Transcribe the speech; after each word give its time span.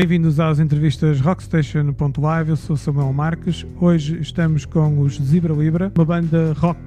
Bem-vindos 0.00 0.40
às 0.40 0.58
entrevistas 0.58 1.20
Rockstation.live. 1.20 2.48
Eu 2.48 2.56
sou 2.56 2.74
Samuel 2.74 3.12
Marques. 3.12 3.66
Hoje 3.78 4.18
estamos 4.18 4.64
com 4.64 4.98
os 5.00 5.20
Zebra 5.20 5.52
Libra, 5.52 5.92
uma 5.94 6.06
banda 6.06 6.54
rock 6.54 6.80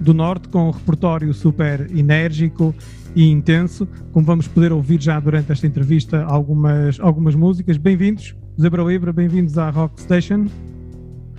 do 0.00 0.12
Norte 0.12 0.48
com 0.48 0.66
um 0.66 0.70
repertório 0.72 1.32
super 1.32 1.88
enérgico 1.96 2.74
e 3.14 3.30
intenso. 3.30 3.86
Como 4.10 4.26
vamos 4.26 4.48
poder 4.48 4.72
ouvir 4.72 5.00
já 5.00 5.20
durante 5.20 5.52
esta 5.52 5.64
entrevista 5.64 6.24
algumas, 6.24 6.98
algumas 6.98 7.36
músicas. 7.36 7.76
Bem-vindos, 7.76 8.34
Zebra 8.60 8.82
Libra, 8.82 9.12
bem-vindos 9.12 9.56
à 9.58 9.70
Rockstation. 9.70 10.46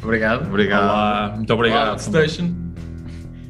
Obrigado. 0.02 0.48
Obrigado. 0.48 0.84
Olá, 0.84 1.34
muito 1.36 1.54
obrigado. 1.54 1.90
Rockstation. 1.90 2.67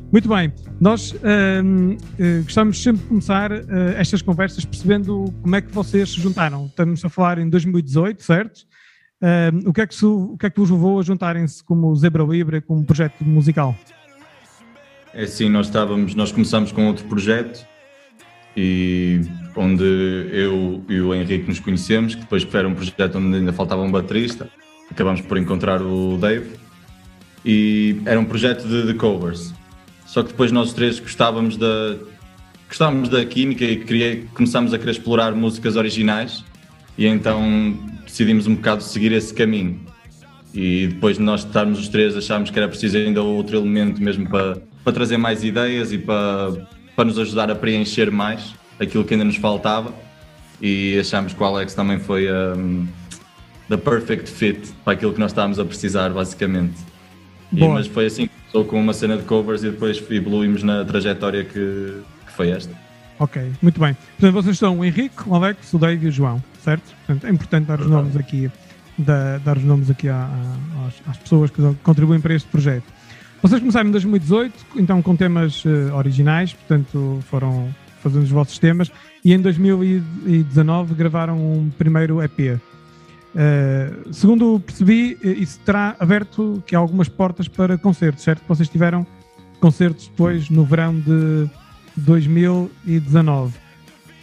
Muito 0.09 0.29
bem, 0.29 0.53
nós 0.79 1.11
uh, 1.11 1.17
uh, 1.17 2.43
gostamos 2.43 2.81
sempre 2.81 3.01
de 3.01 3.07
começar 3.09 3.51
uh, 3.51 3.57
estas 3.97 4.21
conversas 4.21 4.63
percebendo 4.63 5.25
como 5.41 5.53
é 5.53 5.61
que 5.61 5.69
vocês 5.69 6.09
se 6.09 6.21
juntaram. 6.21 6.67
Estamos 6.67 7.03
a 7.03 7.09
falar 7.09 7.39
em 7.39 7.49
2018, 7.49 8.23
certo? 8.23 8.61
o, 9.65 9.73
que 9.73 9.81
é 9.81 9.87
que 9.87 9.95
se, 9.95 10.05
o 10.05 10.37
que 10.37 10.45
é 10.45 10.49
que 10.49 10.59
vos 10.59 10.69
levou 10.69 10.99
a 10.99 11.03
juntarem-se 11.03 11.63
como 11.63 11.93
Zebra 11.95 12.23
Libre, 12.23 12.61
como 12.61 12.85
projeto 12.85 13.25
musical? 13.25 13.75
É 15.13 15.23
assim, 15.23 15.49
nós 15.49 15.65
estávamos, 15.65 16.15
nós 16.15 16.31
começamos 16.31 16.71
com 16.71 16.85
outro 16.85 17.03
projeto 17.05 17.65
e 18.55 19.21
onde 19.55 19.83
eu 20.31 20.83
e 20.87 21.01
o 21.01 21.13
Henrique 21.13 21.47
nos 21.47 21.59
conhecemos, 21.59 22.15
que 22.15 22.21
depois 22.21 22.47
era 22.53 22.67
um 22.67 22.75
projeto 22.75 23.17
onde 23.17 23.37
ainda 23.37 23.51
faltava 23.51 23.81
um 23.81 23.91
baterista, 23.91 24.47
acabamos 24.89 25.19
por 25.21 25.37
encontrar 25.37 25.81
o 25.81 26.17
Dave 26.17 26.51
e 27.43 27.99
era 28.05 28.19
um 28.19 28.25
projeto 28.25 28.67
de, 28.67 28.85
de 28.85 28.93
covers 28.93 29.53
só 30.07 30.23
que 30.23 30.29
depois 30.29 30.51
nós 30.51 30.73
três 30.73 30.99
gostávamos 30.99 31.57
da, 31.57 31.97
gostávamos 32.67 33.09
da 33.09 33.23
química 33.25 33.65
e 33.65 33.75
queria, 33.75 34.23
começámos 34.33 34.73
a 34.73 34.79
querer 34.79 34.91
explorar 34.91 35.35
músicas 35.35 35.75
originais 35.75 36.43
e 36.97 37.05
então 37.05 37.77
decidimos 38.05 38.47
um 38.47 38.55
bocado 38.55 38.81
seguir 38.81 39.11
esse 39.11 39.33
caminho. 39.33 39.79
E 40.53 40.87
depois 40.87 41.17
de 41.17 41.23
nós 41.23 41.45
estarmos 41.45 41.77
os 41.77 41.89
três, 41.89 42.15
achámos 42.15 42.49
que 42.49 42.57
era 42.57 42.67
preciso 42.69 42.97
ainda 42.97 43.21
outro 43.21 43.57
elemento 43.57 44.01
mesmo 44.01 44.27
para, 44.29 44.57
para 44.83 44.93
trazer 44.93 45.17
mais 45.17 45.43
ideias 45.43 45.91
e 45.91 45.97
para, 45.97 46.67
para 46.95 47.05
nos 47.05 47.19
ajudar 47.19 47.51
a 47.51 47.55
preencher 47.55 48.09
mais 48.09 48.55
aquilo 48.79 49.03
que 49.03 49.13
ainda 49.13 49.25
nos 49.25 49.35
faltava. 49.35 49.93
E 50.61 50.97
achámos 50.97 51.33
que 51.33 51.43
o 51.43 51.45
Alex 51.45 51.75
também 51.75 51.99
foi 51.99 52.31
um, 52.31 52.87
the 53.69 53.77
perfect 53.77 54.31
fit 54.31 54.71
para 54.83 54.93
aquilo 54.93 55.13
que 55.13 55.19
nós 55.19 55.31
estávamos 55.31 55.59
a 55.59 55.65
precisar, 55.65 56.09
basicamente. 56.09 56.77
E, 57.51 57.67
mas 57.67 57.87
foi 57.87 58.05
assim 58.07 58.29
Estou 58.47 58.63
com 58.63 58.79
uma 58.79 58.93
cena 58.93 59.17
de 59.17 59.23
covers 59.23 59.63
e 59.63 59.69
depois 59.69 60.01
evoluímos 60.09 60.63
na 60.63 60.83
trajetória 60.85 61.43
que, 61.43 62.01
que 62.25 62.31
foi 62.31 62.49
esta. 62.49 62.73
Ok, 63.19 63.41
muito 63.61 63.79
bem. 63.79 63.95
Portanto, 64.17 64.33
vocês 64.33 64.57
são 64.57 64.79
o 64.79 64.85
Henrique, 64.85 65.27
o 65.27 65.35
Alex, 65.35 65.73
o 65.73 65.77
Dave 65.77 66.05
e 66.05 66.09
o 66.09 66.11
João, 66.11 66.41
certo? 66.63 66.95
Portanto, 67.05 67.27
é 67.27 67.29
importante 67.29 67.65
dar 67.65 67.79
os 67.79 67.87
nomes 67.87 68.15
aqui, 68.15 68.49
da, 68.97 69.37
dar 69.39 69.57
os 69.57 69.63
nomes 69.63 69.89
aqui 69.89 70.07
à, 70.07 70.15
à, 70.15 70.87
às, 70.87 70.93
às, 71.09 71.17
pessoas 71.17 71.51
que 71.51 71.61
contribuem 71.83 72.21
para 72.21 72.33
este 72.33 72.47
projeto. 72.47 72.85
Vocês 73.41 73.59
começaram 73.59 73.89
em 73.89 73.91
2018, 73.91 74.53
então 74.77 75.01
com 75.01 75.15
temas 75.15 75.63
uh, 75.65 75.93
originais, 75.93 76.53
portanto 76.53 77.19
foram 77.29 77.73
fazendo 78.01 78.23
os 78.23 78.31
vossos 78.31 78.57
temas, 78.57 78.91
e 79.25 79.33
em 79.33 79.41
2019 79.41 80.95
gravaram 80.95 81.37
um 81.37 81.69
primeiro 81.77 82.23
EP. 82.23 82.59
Uh, 83.37 84.11
segundo 84.11 84.59
percebi, 84.59 85.15
eh, 85.23 85.27
isso 85.27 85.59
terá 85.59 85.95
aberto 85.99 86.63
que 86.65 86.75
algumas 86.75 87.07
portas 87.07 87.47
para 87.47 87.77
concertos, 87.77 88.23
certo? 88.23 88.41
Vocês 88.47 88.67
tiveram 88.67 89.05
concertos 89.59 90.07
depois 90.07 90.49
no 90.49 90.65
verão 90.65 90.99
de 90.99 91.47
2019. 91.95 93.53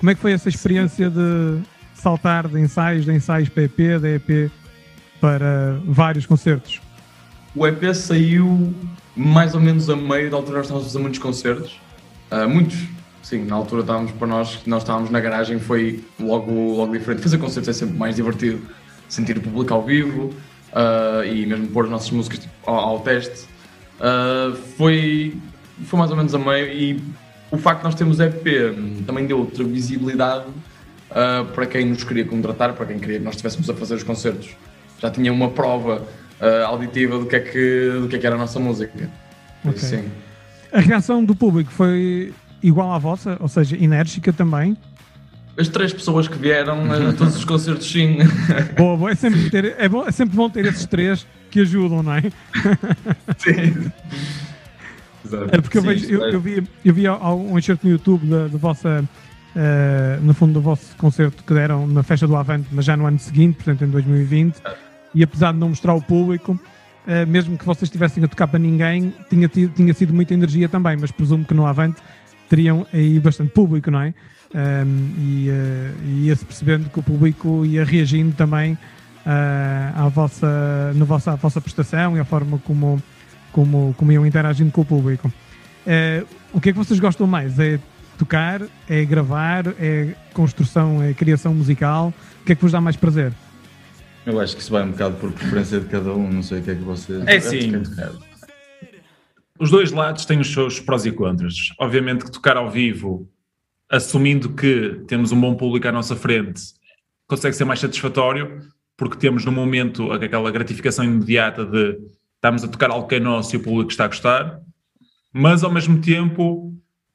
Como 0.01 0.11
é 0.11 0.17
que 0.17 0.21
foi 0.21 0.33
essa 0.33 0.49
experiência 0.49 1.09
de 1.09 1.61
saltar 1.95 2.49
de 2.49 2.59
ensaios, 2.59 3.05
de 3.05 3.13
ensaios 3.13 3.49
para 3.49 3.63
EP, 3.63 3.77
de 3.77 4.17
EP 4.17 4.51
para 5.21 5.79
vários 5.85 6.27
concertos? 6.27 6.81
O 7.55 7.65
EP 7.69 7.95
saiu 7.95 8.75
mais 9.15 9.55
ou 9.55 9.61
menos 9.61 9.89
a 9.89 9.95
meio 9.95 10.29
da 10.29 10.39
altura 10.39 10.59
nós 10.59 10.67
estávamos 10.67 10.87
a 10.87 10.91
fazer 10.91 10.99
muitos 10.99 11.21
concertos. 11.21 11.81
Uh, 12.33 12.49
muitos, 12.49 12.79
sim, 13.23 13.45
na 13.45 13.55
altura 13.55 13.83
estávamos 13.83 14.11
para 14.11 14.27
nós, 14.27 14.61
nós 14.67 14.83
estávamos 14.83 15.09
na 15.11 15.21
garagem, 15.21 15.61
foi 15.61 16.03
logo, 16.19 16.51
logo 16.77 16.99
diferente. 16.99 17.23
Fazer 17.23 17.39
concertos 17.39 17.69
é 17.69 17.73
sempre 17.73 17.97
mais 17.97 18.17
divertido 18.17 18.61
sentir 19.09 19.37
o 19.39 19.41
público 19.41 19.73
ao 19.75 19.83
vivo 19.83 20.35
uh, 20.75 21.25
e 21.25 21.47
mesmo 21.47 21.69
pôr 21.69 21.85
as 21.85 21.91
nossas 21.91 22.11
músicas 22.11 22.41
tipo, 22.41 22.53
ao, 22.67 22.77
ao, 22.77 23.01
teste. 23.01 23.47
Uh, 24.01 24.55
foi, 24.77 25.37
foi 25.85 25.99
mais 25.99 26.11
ou 26.11 26.17
menos 26.17 26.35
a 26.35 26.39
meio 26.39 26.73
e 26.73 27.03
o 27.51 27.57
facto 27.57 27.81
de 27.81 27.85
nós 27.85 27.95
termos 27.95 28.19
EP 28.21 28.45
também 29.07 29.27
deu 29.27 29.39
outra 29.39 29.63
visibilidade 29.65 30.47
uh, 30.49 31.45
para 31.55 31.67
quem 31.67 31.87
nos 31.87 32.03
queria 32.03 32.25
contratar, 32.25 32.73
para 32.73 32.87
quem 32.87 32.99
queria 32.99 33.19
que 33.19 33.25
nós 33.25 33.35
estivéssemos 33.35 33.71
a 33.71 33.75
fazer 33.75 33.95
os 33.95 34.03
concertos. 34.03 34.51
Já 34.99 35.11
tinha 35.11 35.33
uma 35.33 35.51
prova 35.51 36.07
auditiva 36.67 37.19
do 37.19 37.25
que, 37.25 37.37
é 37.37 37.41
que, 37.41 37.91
do 38.03 38.09
que 38.09 38.17
é 38.17 38.19
que 38.19 38.27
era 38.27 38.35
a 38.37 38.39
nossa 38.39 38.61
música. 38.61 39.09
Okay. 39.65 39.79
Sim. 39.79 40.11
A 40.71 40.81
reação 40.81 41.25
do 41.25 41.35
público 41.35 41.71
foi 41.71 42.35
igual 42.63 42.93
à 42.93 42.99
vossa, 42.99 43.37
ou 43.41 43.49
seja, 43.49 43.77
enérgica 43.77 44.33
também? 44.33 44.77
As 45.57 45.69
três 45.69 45.93
pessoas 45.93 46.27
que 46.27 46.37
vieram 46.37 46.91
a 46.91 47.13
todos 47.13 47.37
os 47.37 47.45
concertos, 47.45 47.91
sim. 47.91 48.19
Boa, 48.77 48.97
boa. 48.97 49.11
É 49.13 49.15
sempre, 49.15 49.51
ter, 49.51 49.77
é, 49.79 49.89
bom, 49.89 50.05
é 50.07 50.11
sempre 50.11 50.37
bom 50.37 50.51
ter 50.51 50.67
esses 50.67 50.87
três 50.87 51.27
que 51.51 51.61
ajudam, 51.61 52.03
não 52.03 52.15
é? 52.15 52.23
Sim. 53.39 53.93
Exato. 55.25 55.49
É 55.53 55.61
porque 55.61 55.79
eu, 55.79 55.83
vejo, 55.83 56.11
eu, 56.11 56.21
eu, 56.25 56.41
vi, 56.41 56.69
eu 56.85 56.93
vi 56.93 57.09
um 57.09 57.57
enxerto 57.57 57.85
no 57.85 57.91
YouTube 57.91 58.27
da, 58.27 58.49
da 58.49 58.59
vossa. 58.59 59.05
Uh, 59.55 60.21
no 60.21 60.35
fundo 60.35 60.55
do 60.55 60.61
vosso 60.61 60.97
concerto 60.97 61.45
que 61.45 61.55
deram 61.55 61.87
na 61.87 62.03
festa 62.03 62.27
do 62.27 62.35
Avante, 62.35 62.67
mas 62.73 62.85
já 62.85 62.97
no 62.97 63.07
ano 63.07 63.21
seguinte, 63.21 63.55
portanto 63.55 63.85
em 63.85 63.89
2020, 63.89 64.57
e 65.15 65.23
apesar 65.23 65.53
de 65.53 65.61
não 65.61 65.69
mostrar 65.69 65.95
o 65.95 66.03
público, 66.03 66.61
uh, 67.07 67.27
mesmo 67.29 67.57
que 67.57 67.65
vocês 67.65 67.85
estivessem 67.85 68.25
a 68.25 68.27
tocar 68.27 68.49
para 68.49 68.59
ninguém, 68.59 69.15
tinha, 69.31 69.47
tido, 69.47 69.73
tinha 69.73 69.95
sido 69.95 70.13
muita 70.13 70.35
energia 70.35 70.69
também, 70.69 70.97
mas 70.97 71.13
presumo 71.13 71.45
que 71.45 71.55
no 71.55 71.67
Avante 71.67 72.03
teriam 72.49 72.85
aí 72.93 73.21
bastante 73.21 73.53
público, 73.53 73.93
não 73.93 74.01
é? 74.01 74.13
Um, 74.55 75.15
e, 75.19 75.51
uh, 75.51 76.05
e 76.05 76.27
ia-se 76.27 76.45
percebendo 76.45 76.89
que 76.89 76.99
o 76.99 77.03
público 77.03 77.67
ia 77.67 77.85
reagindo 77.85 78.35
também 78.37 78.75
uh, 78.75 78.79
à, 79.97 80.09
vossa, 80.09 80.93
no 80.95 81.05
vossa, 81.05 81.33
à 81.33 81.37
vossa 81.37 81.61
prestação 81.61 82.17
e 82.17 82.21
à 82.21 82.25
forma 82.25 82.59
como, 82.59 83.03
como, 83.51 83.95
como 83.99 84.13
iam 84.13 84.25
interagindo 84.25 84.71
com 84.71 84.83
o 84.83 84.85
público. 84.85 85.33
Uh, 85.87 86.27
o 86.53 86.61
que 86.61 86.71
é 86.71 86.73
que 86.73 86.79
vocês 86.79 87.01
gostam 87.01 87.27
mais? 87.27 87.59
É 87.59 87.81
tocar? 88.17 88.63
É 88.89 89.05
gravar? 89.05 89.67
É 89.79 90.15
construção? 90.33 91.03
É 91.03 91.13
criação 91.13 91.53
musical? 91.53 92.15
O 92.43 92.45
que 92.45 92.53
é 92.53 92.55
que 92.55 92.63
vos 92.63 92.73
dá 92.73 92.81
mais 92.81 92.97
prazer? 92.97 93.33
Eu 94.25 94.41
acho 94.41 94.55
que 94.55 94.63
isso 94.63 94.71
vai 94.71 94.83
um 94.83 94.93
bocado 94.93 95.17
por 95.17 95.33
preferência 95.33 95.81
de 95.81 95.87
cada 95.87 96.13
um, 96.15 96.33
não 96.33 96.43
sei 96.43 96.61
o 96.61 96.63
que 96.63 96.71
é 96.71 96.75
que 96.75 96.81
vocês. 96.81 97.23
É 97.27 97.41
sim. 97.41 97.73
Os 99.59 99.71
dois 99.71 99.93
lados 99.93 100.25
têm 100.25 100.41
os 100.41 100.51
seus 100.51 100.81
prós 100.81 101.05
e 101.05 101.13
contras. 101.13 101.55
Obviamente 101.79 102.25
que 102.25 102.31
tocar 102.31 102.57
ao 102.57 102.71
vivo 102.71 103.29
assumindo 103.91 104.51
que 104.55 105.03
temos 105.07 105.33
um 105.33 105.41
bom 105.41 105.55
público 105.55 105.87
à 105.87 105.93
nossa 105.93 106.17
frente, 106.17 106.63
consegue 107.27 107.55
ser 107.55 107.65
mais 107.65 107.81
satisfatório, 107.81 108.61
porque 108.97 109.17
temos 109.17 109.45
no 109.45 109.53
momento 109.53 110.13
aquela 110.13 110.51
gratificação 110.51 111.05
imediata 111.05 111.65
de 111.65 111.99
estamos 112.37 112.63
a 112.65 112.69
tocar 112.69 112.91
algo 112.91 113.09
que 113.09 113.17
é 113.17 113.21
nosso 113.21 113.55
e 113.55 113.59
o 113.59 113.63
público 113.63 113.91
está 113.91 114.05
a 114.05 114.09
gostar, 114.09 114.61
mas 115.33 115.65
ao 115.65 115.73
mesmo 115.73 116.01
tempo, 116.01 116.73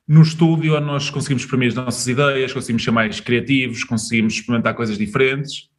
no 0.08 0.22
estúdio, 0.22 0.80
nós 0.82 1.10
conseguimos 1.10 1.44
exprimir 1.44 1.70
as 1.70 1.76
nossas 1.76 2.08
ideias, 2.08 2.52
conseguimos 2.52 2.84
ser 2.84 2.92
mais 2.92 3.20
criativos, 3.20 3.84
conseguimos 3.84 4.34
experimentar 4.34 4.74
coisas 4.74 4.98
diferentes. 4.98 5.70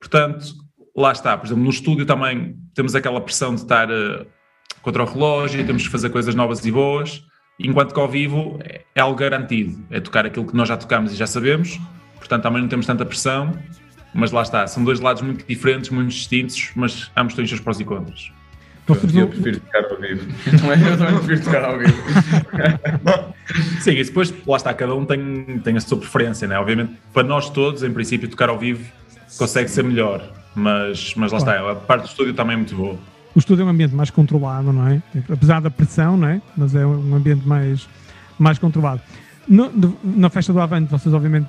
Portanto, 0.00 0.46
lá 0.96 1.12
está. 1.12 1.38
Por 1.38 1.46
exemplo, 1.46 1.62
no 1.62 1.70
estúdio 1.70 2.04
também 2.04 2.56
temos 2.74 2.94
aquela 2.94 3.20
pressão 3.20 3.54
de 3.54 3.62
estar 3.62 3.88
uh, 3.88 4.26
contra 4.82 5.02
o 5.02 5.06
relógio, 5.06 5.64
temos 5.64 5.84
que 5.84 5.90
fazer 5.90 6.10
coisas 6.10 6.34
novas 6.34 6.64
e 6.64 6.70
boas 6.70 7.22
enquanto 7.58 7.92
que 7.92 8.00
ao 8.00 8.08
vivo 8.08 8.58
é, 8.62 8.82
é 8.94 9.00
algo 9.00 9.16
garantido, 9.18 9.78
é 9.90 10.00
tocar 10.00 10.24
aquilo 10.24 10.46
que 10.46 10.56
nós 10.56 10.68
já 10.68 10.76
tocamos 10.76 11.12
e 11.12 11.16
já 11.16 11.26
sabemos, 11.26 11.80
portanto 12.16 12.42
também 12.42 12.62
não 12.62 12.68
temos 12.68 12.86
tanta 12.86 13.04
pressão, 13.04 13.52
mas 14.14 14.30
lá 14.30 14.42
está, 14.42 14.66
são 14.66 14.84
dois 14.84 15.00
lados 15.00 15.22
muito 15.22 15.44
diferentes, 15.46 15.90
muito 15.90 16.10
distintos, 16.10 16.70
mas 16.74 17.10
ambos 17.16 17.34
têm 17.34 17.44
os 17.44 17.50
seus 17.50 17.60
prós 17.60 17.80
e 17.80 17.84
contras. 17.84 18.32
Eu 18.88 19.28
prefiro 19.28 19.60
tocar 19.60 19.84
ao 19.84 20.00
vivo. 20.00 20.32
eu 20.48 20.58
também 20.98 21.18
prefiro 21.18 21.44
tocar 21.44 21.64
ao 21.64 21.78
vivo. 21.78 22.02
Sim, 23.80 23.90
e 23.90 24.04
depois, 24.04 24.32
lá 24.46 24.56
está, 24.56 24.72
cada 24.72 24.94
um 24.94 25.04
tem, 25.04 25.60
tem 25.62 25.76
a 25.76 25.80
sua 25.80 25.98
preferência, 25.98 26.48
né? 26.48 26.58
Obviamente, 26.58 26.94
para 27.12 27.22
nós 27.22 27.50
todos, 27.50 27.82
em 27.82 27.92
princípio, 27.92 28.28
tocar 28.28 28.48
ao 28.48 28.58
vivo 28.58 28.90
consegue 29.36 29.68
ser 29.68 29.84
melhor, 29.84 30.26
mas, 30.54 31.14
mas 31.14 31.32
lá 31.32 31.38
está, 31.38 31.70
a 31.70 31.74
parte 31.74 32.04
do 32.04 32.08
estúdio 32.08 32.32
também 32.32 32.54
é 32.54 32.56
muito 32.56 32.74
boa 32.74 32.98
o 33.38 33.40
estúdio 33.40 33.62
é 33.62 33.66
um 33.66 33.68
ambiente 33.68 33.94
mais 33.94 34.10
controlado, 34.10 34.72
não 34.72 34.88
é? 34.88 35.00
Apesar 35.32 35.60
da 35.60 35.70
pressão, 35.70 36.16
não 36.16 36.26
é? 36.26 36.42
Mas 36.56 36.74
é 36.74 36.84
um 36.84 37.14
ambiente 37.14 37.46
mais, 37.46 37.88
mais 38.36 38.58
controlado. 38.58 39.00
No, 39.46 39.70
na 40.02 40.28
festa 40.28 40.52
do 40.52 40.60
Avante, 40.60 40.90
vocês 40.90 41.14
obviamente 41.14 41.48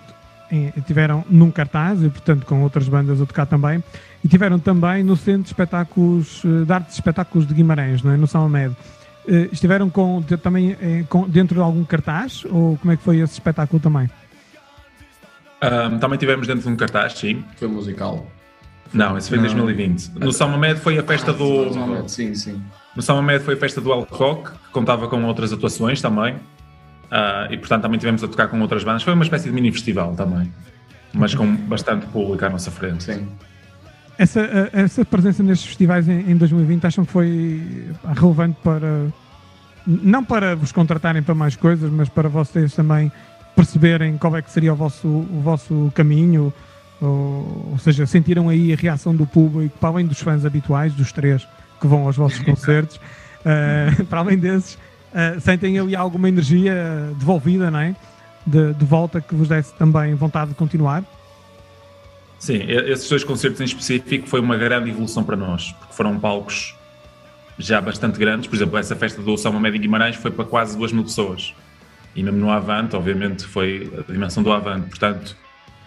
tiveram 0.85 1.25
num 1.27 1.49
cartaz, 1.49 2.03
e 2.03 2.09
portanto 2.09 2.45
com 2.45 2.61
outras 2.61 2.87
bandas 2.87 3.19
a 3.19 3.25
tocar 3.25 3.47
também, 3.47 3.83
e 4.23 4.27
tiveram 4.27 4.59
também 4.59 5.03
no 5.03 5.17
Centro 5.17 5.41
de 5.41 5.47
Espetáculos, 5.47 6.43
eh, 6.45 6.63
de 6.63 6.71
Artes 6.71 6.95
e 6.95 6.99
Espetáculos 6.99 7.47
de 7.47 7.55
Guimarães, 7.55 8.03
não 8.03 8.11
é? 8.11 8.17
no 8.17 8.27
São 8.27 8.45
Amed. 8.45 8.75
Eh, 9.27 9.49
estiveram 9.51 9.89
com, 9.89 10.21
também 10.43 10.77
eh, 10.79 11.05
com, 11.09 11.27
dentro 11.27 11.55
de 11.55 11.61
algum 11.61 11.83
cartaz, 11.83 12.45
ou 12.45 12.77
como 12.77 12.93
é 12.93 12.97
que 12.97 13.03
foi 13.03 13.17
esse 13.17 13.33
espetáculo 13.33 13.79
também? 13.79 14.07
Um, 15.63 15.97
também 15.97 16.19
tivemos 16.19 16.45
dentro 16.45 16.61
de 16.61 16.69
um 16.69 16.75
cartaz, 16.75 17.13
sim. 17.13 17.43
Foi 17.57 17.67
musical. 17.67 18.27
Não, 18.93 19.17
esse 19.17 19.29
foi 19.29 19.37
em 19.37 19.41
2020. 19.41 20.11
No 20.19 20.31
Samamed 20.33 20.79
foi 20.79 20.97
a 20.97 21.03
festa 21.03 21.31
ah, 21.31 21.33
do. 21.33 22.07
Sim, 22.07 22.33
sim. 22.33 22.61
No 22.95 23.01
Samamed 23.01 23.43
foi 23.43 23.53
a 23.53 23.57
festa 23.57 23.79
do 23.79 23.91
El 23.91 24.07
Rock, 24.09 24.51
que 24.51 24.69
contava 24.71 25.07
com 25.07 25.23
outras 25.25 25.53
atuações 25.53 26.01
também. 26.01 26.35
Uh, 26.35 27.51
e 27.51 27.57
portanto 27.57 27.83
também 27.83 27.97
tivemos 27.99 28.23
a 28.23 28.27
tocar 28.27 28.47
com 28.47 28.59
outras 28.61 28.83
bandas. 28.83 29.03
Foi 29.03 29.13
uma 29.13 29.23
espécie 29.23 29.45
de 29.45 29.51
mini 29.51 29.71
festival 29.71 30.13
também, 30.15 30.51
mas 31.13 31.33
com 31.33 31.55
bastante 31.55 32.05
público 32.07 32.45
à 32.45 32.49
nossa 32.49 32.71
frente. 32.71 33.03
Sim. 33.03 33.27
Essa, 34.17 34.69
essa 34.73 35.05
presença 35.05 35.41
nestes 35.41 35.67
festivais 35.67 36.07
em, 36.09 36.31
em 36.31 36.35
2020 36.35 36.85
acham 36.85 37.05
que 37.05 37.11
foi 37.11 37.87
relevante 38.15 38.57
para. 38.63 39.07
Não 39.87 40.23
para 40.23 40.55
vos 40.55 40.71
contratarem 40.71 41.23
para 41.23 41.33
mais 41.33 41.55
coisas, 41.55 41.89
mas 41.89 42.09
para 42.09 42.27
vocês 42.27 42.73
também 42.75 43.11
perceberem 43.55 44.17
qual 44.17 44.35
é 44.35 44.41
que 44.41 44.51
seria 44.51 44.73
o 44.73 44.75
vosso, 44.75 45.07
o 45.07 45.41
vosso 45.41 45.91
caminho, 45.95 46.53
ou, 47.01 47.69
ou 47.71 47.77
seja, 47.79 48.05
sentiram 48.05 48.49
aí 48.49 48.73
a 48.73 48.75
reação 48.75 49.15
do 49.15 49.25
público, 49.25 49.77
para 49.79 49.89
além 49.89 50.05
dos 50.05 50.19
fãs 50.19 50.45
habituais, 50.45 50.93
dos 50.93 51.11
três 51.11 51.47
que 51.79 51.87
vão 51.87 52.05
aos 52.05 52.15
vossos 52.15 52.39
concertos, 52.43 52.97
uh, 52.97 54.05
para 54.05 54.19
além 54.19 54.37
desses, 54.37 54.75
uh, 54.75 55.39
sentem 55.39 55.79
ali 55.79 55.95
alguma 55.95 56.27
energia 56.27 57.11
devolvida, 57.17 57.71
não 57.71 57.79
é? 57.79 57.95
De, 58.45 58.73
de 58.73 58.85
volta 58.85 59.21
que 59.21 59.35
vos 59.35 59.47
desse 59.47 59.73
também 59.75 60.15
vontade 60.15 60.49
de 60.49 60.55
continuar? 60.55 61.03
Sim, 62.39 62.61
esses 62.67 63.07
dois 63.09 63.23
concertos 63.23 63.59
em 63.59 63.65
específico 63.65 64.27
foi 64.27 64.39
uma 64.39 64.57
grande 64.57 64.89
evolução 64.89 65.23
para 65.23 65.35
nós, 65.35 65.73
porque 65.73 65.93
foram 65.93 66.17
palcos 66.17 66.73
já 67.57 67.81
bastante 67.81 68.17
grandes. 68.17 68.47
Por 68.47 68.55
exemplo, 68.55 68.77
essa 68.77 68.95
festa 68.95 69.21
do 69.21 69.37
São 69.37 69.51
Mamede 69.51 69.77
em 69.77 69.81
Guimarães 69.81 70.15
foi 70.15 70.31
para 70.31 70.45
quase 70.45 70.77
2 70.77 70.93
mil 70.93 71.03
pessoas. 71.03 71.53
E 72.15 72.23
mesmo 72.23 72.39
no 72.39 72.49
Avante, 72.49 72.95
obviamente, 72.95 73.45
foi 73.45 73.91
a 73.97 74.11
dimensão 74.11 74.41
do 74.41 74.51
Avante. 74.51 74.87
Portanto, 74.87 75.35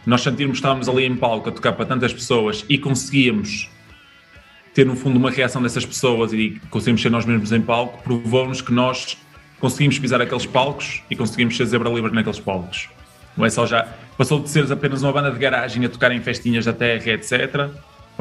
nós 0.04 0.22
sentirmos 0.22 0.54
que 0.54 0.58
estávamos 0.58 0.88
ali 0.88 1.04
em 1.04 1.16
palco 1.16 1.48
a 1.48 1.52
tocar 1.52 1.72
para 1.72 1.86
tantas 1.86 2.12
pessoas 2.12 2.64
e 2.68 2.78
conseguíamos 2.78 3.70
ter, 4.74 4.86
no 4.86 4.96
fundo, 4.96 5.18
uma 5.18 5.30
reação 5.30 5.62
dessas 5.62 5.84
pessoas 5.84 6.32
e 6.32 6.60
conseguimos 6.70 7.02
ser 7.02 7.10
nós 7.10 7.24
mesmos 7.24 7.52
em 7.52 7.60
palco, 7.60 8.02
provou-nos 8.02 8.60
que 8.60 8.72
nós 8.72 9.16
conseguimos 9.60 9.98
pisar 9.98 10.20
aqueles 10.20 10.46
palcos 10.46 11.02
e 11.10 11.14
conseguimos 11.14 11.56
ser 11.56 11.66
zebra 11.66 11.88
livre 11.88 12.12
naqueles 12.12 12.40
palcos. 12.40 12.88
Não 13.36 13.46
é 13.46 13.50
só 13.50 13.66
já. 13.66 13.86
Passou 14.16 14.40
de 14.40 14.48
seres 14.50 14.70
apenas 14.70 15.02
uma 15.02 15.12
banda 15.12 15.30
de 15.30 15.38
garagem 15.38 15.84
a 15.84 15.88
tocar 15.88 16.12
em 16.12 16.20
festinhas 16.20 16.64
da 16.64 16.72
terra, 16.72 17.12
etc., 17.12 17.70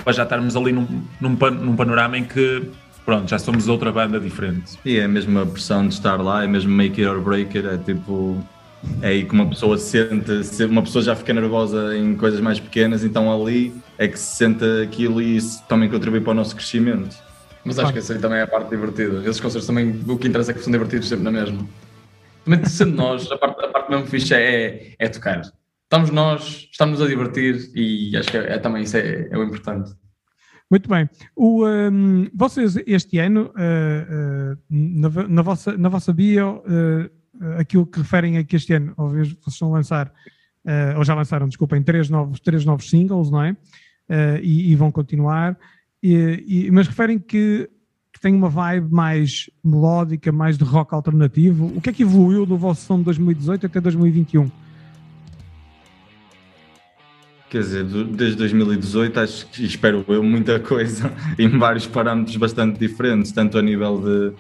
para 0.04 0.14
já 0.14 0.24
estarmos 0.24 0.56
ali 0.56 0.72
num, 0.72 1.04
num, 1.20 1.36
pan, 1.36 1.52
num 1.52 1.76
panorama 1.76 2.18
em 2.18 2.24
que, 2.24 2.64
pronto, 3.06 3.30
já 3.30 3.38
somos 3.38 3.68
outra 3.68 3.92
banda 3.92 4.20
diferente. 4.20 4.78
E 4.86 4.98
é 4.98 5.04
a 5.04 5.08
mesma 5.08 5.46
pressão 5.46 5.88
de 5.88 5.94
estar 5.94 6.16
lá, 6.22 6.44
é 6.44 6.48
mesmo 6.48 6.72
make 6.72 7.02
it 7.02 7.14
or 7.14 7.22
break 7.22 7.58
it, 7.58 7.68
é 7.68 7.78
tipo. 7.78 8.42
É 9.02 9.10
aí 9.10 9.26
que 9.26 9.34
uma 9.34 9.48
pessoa 9.48 9.78
se 9.78 10.08
sente, 10.42 10.66
uma 10.66 10.82
pessoa 10.82 11.04
já 11.04 11.16
fica 11.16 11.34
nervosa 11.34 11.96
em 11.96 12.16
coisas 12.16 12.40
mais 12.40 12.60
pequenas, 12.60 13.04
então 13.04 13.32
ali 13.32 13.74
é 13.98 14.08
que 14.08 14.18
se 14.18 14.38
sente 14.38 14.66
aquilo 14.84 15.22
e 15.22 15.38
isso 15.38 15.64
também 15.68 15.90
contribui 15.90 16.22
para 16.22 16.32
o 16.32 16.34
nosso 16.34 16.56
crescimento. 16.56 17.16
Mas 17.64 17.78
acho 17.78 17.94
que 17.94 18.00
essa 18.00 18.14
aí 18.14 18.20
também 18.20 18.40
é 18.40 18.42
a 18.42 18.48
parte 18.48 18.70
divertida. 18.70 19.20
Esses 19.22 19.40
concertos 19.40 19.68
também, 19.68 20.00
o 20.08 20.18
que 20.18 20.28
interessa 20.28 20.52
é 20.52 20.54
que 20.54 20.62
são 20.62 20.72
divertidos 20.72 21.08
sempre 21.08 21.24
na 21.24 21.32
mesma. 21.32 21.68
Também 22.44 22.66
sendo 22.66 22.96
nós, 22.96 23.32
a 23.32 23.38
parte, 23.38 23.64
a 23.64 23.68
parte 23.68 23.92
mesmo 23.92 24.08
fixe 24.08 24.34
é, 24.34 24.96
é 24.98 25.08
tocar. 25.08 25.42
Estamos 25.84 26.10
nós, 26.10 26.70
estamos 26.72 27.02
a 27.02 27.08
divertir 27.08 27.70
e 27.76 28.16
acho 28.18 28.32
que 28.32 28.38
é, 28.38 28.54
é 28.54 28.58
também 28.58 28.84
isso 28.84 28.98
é, 28.98 29.28
é, 29.30 29.38
o 29.38 29.44
importante. 29.44 29.92
Muito 30.72 30.90
bem. 30.90 31.08
O, 31.36 31.68
um, 31.68 32.30
vocês 32.34 32.78
este 32.88 33.20
ano, 33.20 33.52
uh, 33.58 34.54
uh, 34.54 34.58
na, 34.70 35.28
na, 35.28 35.42
vossa, 35.42 35.78
na 35.78 35.90
vossa 35.90 36.14
bio, 36.14 36.64
uh, 36.66 37.21
aquilo 37.58 37.86
que 37.86 38.00
referem 38.00 38.38
a 38.38 38.44
que 38.44 38.56
este 38.56 38.74
ano, 38.74 38.94
talvez 38.96 39.34
vocês 39.34 39.60
vão 39.60 39.72
lançar, 39.72 40.12
ou 40.98 41.04
já 41.04 41.16
lançaram, 41.16 41.48
desculpem, 41.48 41.82
três 41.82 42.10
novos, 42.10 42.40
três 42.40 42.64
novos 42.66 42.90
singles, 42.90 43.32
não 43.32 43.44
é? 43.44 43.56
E, 44.42 44.72
e, 44.72 44.76
vão 44.76 44.92
continuar, 44.92 45.58
e, 46.04 46.44
e, 46.48 46.72
mas 46.72 46.88
referem 46.88 47.18
que 47.18 47.70
tem 48.22 48.36
uma 48.36 48.50
vibe 48.50 48.94
mais 48.94 49.50
melódica, 49.64 50.32
mais 50.32 50.58
de 50.58 50.64
rock 50.64 50.94
alternativo. 50.94 51.74
O 51.76 51.82
que 51.82 51.90
é 51.90 51.94
que 51.94 52.04
evoluiu 52.04 52.46
do 52.46 52.56
vosso 52.56 52.86
som 52.86 53.00
de 53.00 53.06
2018 53.06 53.66
até 53.66 53.82
2021? 53.82 54.50
Quer 57.50 57.60
dizer, 57.60 57.84
desde 57.84 58.38
2018 58.38 59.20
acho 59.20 59.48
que 59.48 59.66
espero 59.66 60.06
eu 60.08 60.24
muita 60.24 60.60
coisa 60.60 61.12
em 61.38 61.50
vários 61.58 61.88
parâmetros 61.88 62.38
bastante 62.38 62.80
diferentes, 62.80 63.32
tanto 63.32 63.58
a 63.58 63.62
nível 63.62 64.00
de 64.00 64.34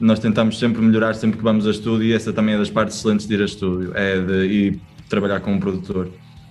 nós 0.00 0.18
tentamos 0.18 0.58
sempre 0.58 0.82
melhorar 0.82 1.14
sempre 1.14 1.38
que 1.38 1.44
vamos 1.44 1.66
a 1.66 1.70
estúdio 1.70 2.04
e 2.04 2.12
essa 2.12 2.32
também 2.32 2.54
é 2.54 2.58
das 2.58 2.70
partes 2.70 2.96
excelentes 2.96 3.26
de 3.26 3.34
ir 3.34 3.40
a 3.40 3.44
estúdio, 3.44 3.92
é 3.94 4.20
de 4.20 4.46
ir 4.46 4.80
trabalhar 5.08 5.40
com 5.40 5.52
um 5.52 5.60
produtor. 5.60 6.08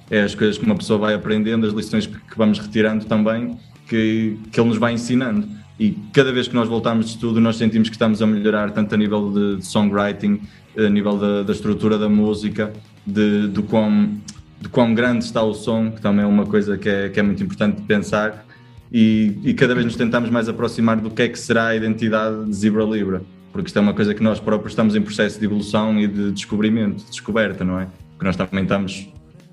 É 0.09 0.21
as 0.21 0.35
coisas 0.35 0.57
que 0.57 0.65
uma 0.65 0.75
pessoa 0.75 0.99
vai 0.99 1.13
aprendendo, 1.13 1.65
as 1.65 1.73
lições 1.73 2.05
que, 2.05 2.13
que 2.13 2.37
vamos 2.37 2.59
retirando 2.59 3.05
também, 3.05 3.57
que, 3.87 4.37
que 4.51 4.59
ele 4.59 4.69
nos 4.69 4.77
vai 4.77 4.93
ensinando 4.93 5.47
e 5.81 5.97
cada 6.13 6.31
vez 6.31 6.47
que 6.47 6.53
nós 6.53 6.69
voltamos 6.69 7.07
de 7.07 7.11
estudo 7.13 7.41
nós 7.41 7.57
sentimos 7.57 7.89
que 7.89 7.95
estamos 7.95 8.21
a 8.21 8.27
melhorar 8.27 8.71
tanto 8.71 8.93
a 8.93 8.97
nível 8.97 9.31
de 9.31 9.65
songwriting, 9.65 10.39
a 10.77 10.87
nível 10.87 11.17
da, 11.17 11.43
da 11.43 11.51
estrutura 11.51 11.97
da 11.97 12.07
música, 12.07 12.71
de, 13.03 13.47
do, 13.47 13.63
quão, 13.63 14.15
de 14.61 14.69
quão 14.69 14.93
grande 14.93 15.25
está 15.25 15.41
o 15.41 15.55
som, 15.55 15.89
que 15.89 15.99
também 15.99 16.23
é 16.23 16.27
uma 16.27 16.45
coisa 16.45 16.77
que 16.77 16.87
é, 16.87 17.09
que 17.09 17.19
é 17.19 17.23
muito 17.23 17.41
importante 17.41 17.81
pensar 17.81 18.45
e, 18.91 19.37
e, 19.43 19.53
cada 19.53 19.73
vez 19.73 19.85
nos 19.85 19.95
tentamos 19.95 20.29
mais 20.29 20.49
aproximar 20.49 20.97
do 20.97 21.09
que 21.09 21.21
é 21.21 21.27
que 21.29 21.39
será 21.39 21.67
a 21.67 21.75
identidade 21.75 22.45
de 22.45 22.53
Zebra 22.53 22.83
Libra, 22.83 23.21
porque 23.53 23.67
isto 23.67 23.77
é 23.77 23.81
uma 23.81 23.93
coisa 23.93 24.13
que 24.13 24.21
nós 24.21 24.39
próprios 24.39 24.73
estamos 24.73 24.95
em 24.95 25.01
processo 25.01 25.39
de 25.39 25.45
evolução 25.45 25.99
e 25.99 26.07
de 26.07 26.31
descobrimento, 26.31 27.03
de 27.03 27.09
descoberta, 27.09 27.63
não 27.63 27.79
é? 27.79 27.87
Porque 28.11 28.25
nós 28.25 28.35
também 28.35 28.63
estamos 28.63 29.07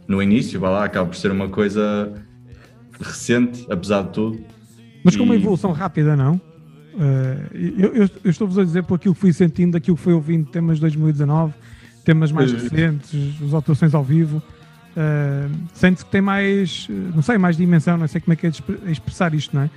no 0.08 0.22
início, 0.22 0.58
vai 0.58 0.70
lá, 0.70 0.84
acaba 0.84 1.08
por 1.08 1.16
ser 1.16 1.30
uma 1.30 1.48
coisa 1.48 2.12
recente, 3.00 3.64
apesar 3.70 4.02
de 4.02 4.12
tudo, 4.12 4.40
mas 5.04 5.16
com 5.16 5.24
uma 5.24 5.34
evolução 5.34 5.72
rápida, 5.72 6.16
não? 6.16 6.34
Uh, 6.34 7.56
eu, 7.78 7.94
eu, 7.94 8.10
eu 8.24 8.30
estou-vos 8.30 8.58
a 8.58 8.64
dizer 8.64 8.82
por 8.82 8.96
aquilo 8.96 9.14
que 9.14 9.20
fui 9.20 9.32
sentindo, 9.32 9.72
daquilo 9.72 9.96
que 9.96 10.02
fui 10.02 10.12
ouvindo, 10.12 10.50
temas 10.50 10.76
de 10.76 10.82
2019, 10.82 11.54
temas 12.04 12.32
mais 12.32 12.52
recentes, 12.52 13.14
as 13.42 13.54
atuações 13.54 13.94
ao 13.94 14.02
vivo. 14.02 14.42
Uh, 14.98 15.54
Sente-se 15.72 16.04
que 16.04 16.10
tem 16.10 16.20
mais, 16.20 16.88
não 17.14 17.22
sei, 17.22 17.38
mais 17.38 17.56
dimensão, 17.56 17.96
não 17.96 18.08
sei 18.08 18.20
como 18.20 18.32
é 18.32 18.36
que 18.36 18.48
é 18.48 18.50
de 18.50 18.60
expressar 18.90 19.32
isto, 19.32 19.54
não 19.54 19.62
é? 19.62 19.70